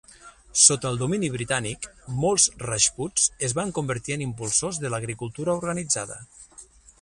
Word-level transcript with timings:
Sota 0.59 0.87
el 0.91 0.95
domini 1.01 1.27
britànic, 1.33 1.85
molts 2.23 2.47
rajputs 2.63 3.27
es 3.49 3.55
van 3.61 3.75
convertir 3.79 4.17
en 4.17 4.25
impulsors 4.27 4.81
de 4.87 4.93
l'agricultura 4.95 5.57
organitzada. 5.63 6.19